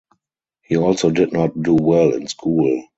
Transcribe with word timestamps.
He 0.63 0.77
also 0.77 1.11
did 1.11 1.31
not 1.31 1.61
do 1.61 1.75
well 1.75 2.15
in 2.15 2.25
school. 2.25 2.85